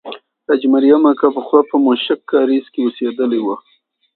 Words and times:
حاجي 0.47 0.67
مریم 0.73 1.03
اکا 1.11 1.27
پخوا 1.35 1.61
په 1.69 1.75
موشک 1.83 2.19
کارېز 2.31 2.65
کې 2.73 2.79
اوسېدلې 2.85 3.39
وه. 3.45 3.55